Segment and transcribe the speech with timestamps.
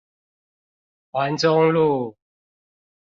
[1.11, 2.17] 環中路